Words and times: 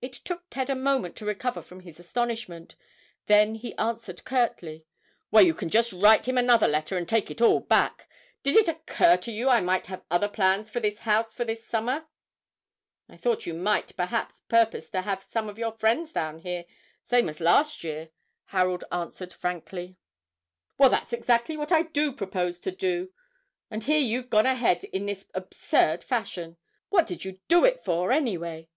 It 0.00 0.12
took 0.12 0.44
Ted 0.48 0.70
a 0.70 0.76
moment 0.76 1.16
to 1.16 1.24
recover 1.24 1.60
from 1.60 1.80
his 1.80 1.98
astonishment; 1.98 2.76
then 3.26 3.56
he 3.56 3.74
answered 3.76 4.22
curtly, 4.24 4.86
"Well, 5.32 5.42
you 5.44 5.54
can 5.54 5.70
just 5.70 5.92
write 5.92 6.28
him 6.28 6.38
another 6.38 6.68
letter 6.68 6.96
and 6.96 7.08
take 7.08 7.32
it 7.32 7.40
all 7.40 7.58
back. 7.58 8.08
Did 8.44 8.54
it 8.54 8.68
occur 8.68 9.16
to 9.16 9.32
you 9.32 9.48
I 9.48 9.60
might 9.60 9.86
have 9.86 10.04
other 10.08 10.28
plans 10.28 10.70
for 10.70 10.78
this 10.78 11.00
house 11.00 11.34
for 11.34 11.44
this 11.44 11.66
summer?" 11.66 12.06
"I 13.08 13.16
thought 13.16 13.44
you 13.44 13.54
might 13.54 13.96
perhaps 13.96 14.40
propose 14.42 14.88
to 14.90 15.02
have 15.02 15.20
some 15.20 15.48
of 15.48 15.58
your 15.58 15.72
friends 15.72 16.12
down 16.12 16.38
here, 16.38 16.64
same 17.02 17.28
as 17.28 17.40
last 17.40 17.82
year," 17.82 18.10
Harold 18.44 18.84
answered 18.92 19.32
frankly. 19.32 19.96
[Illustration: 19.98 20.76
0014] 20.76 20.76
"Well, 20.78 20.90
that's 20.90 21.12
exactly 21.12 21.56
what 21.56 21.72
I 21.72 21.82
do 21.82 22.12
propose 22.12 22.60
to 22.60 22.70
do, 22.70 23.12
and 23.68 23.82
here 23.82 23.98
you've 23.98 24.30
gone 24.30 24.46
ahead 24.46 24.84
in 24.84 25.06
this 25.06 25.26
absurd 25.34 26.04
fashion. 26.04 26.56
What 26.90 27.04
did 27.08 27.24
you 27.24 27.40
do 27.48 27.64
it 27.64 27.82
for, 27.84 28.12
anyway?" 28.12 28.68